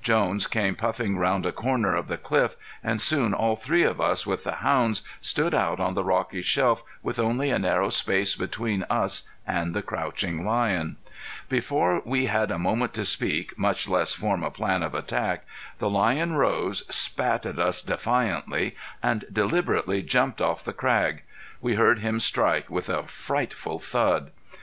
Jones 0.00 0.46
came 0.46 0.76
puffing 0.76 1.18
around 1.18 1.44
a 1.44 1.52
corner 1.52 1.94
of 1.94 2.08
the 2.08 2.16
cliff, 2.16 2.54
and 2.82 2.98
soon 3.02 3.34
all 3.34 3.54
three 3.54 3.82
of 3.82 4.00
us 4.00 4.26
with 4.26 4.42
the 4.44 4.52
hounds 4.64 5.02
stood 5.20 5.52
out 5.54 5.78
on 5.78 5.92
the 5.92 6.02
rocky 6.02 6.40
shelf 6.40 6.82
with 7.02 7.18
only 7.18 7.50
a 7.50 7.58
narrow 7.58 7.90
space 7.90 8.34
between 8.34 8.84
us 8.88 9.28
and 9.46 9.74
the 9.74 9.82
crouching 9.82 10.42
lion. 10.46 10.96
Before 11.50 12.00
we 12.06 12.24
had 12.24 12.50
a 12.50 12.58
moment 12.58 12.94
to 12.94 13.04
speak, 13.04 13.58
much 13.58 13.86
less 13.86 14.14
form 14.14 14.42
a 14.42 14.50
plan 14.50 14.82
of 14.82 14.94
attack, 14.94 15.44
the 15.76 15.90
lion 15.90 16.32
rose, 16.32 16.84
spat 16.88 17.44
at 17.44 17.58
us 17.58 17.82
defiantly, 17.82 18.74
and 19.02 19.26
deliberately 19.30 20.00
jumped 20.00 20.40
off 20.40 20.64
the 20.64 20.72
crag. 20.72 21.24
We 21.60 21.74
heard 21.74 21.98
him 21.98 22.20
strike 22.20 22.70
with 22.70 22.88
a 22.88 23.06
frightful 23.06 23.78
thud. 23.78 24.30